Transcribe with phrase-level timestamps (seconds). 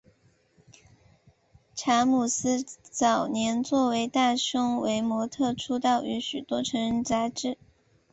[1.75, 7.55] 查姆斯早年作为大胸围模特出道于许多成人杂志。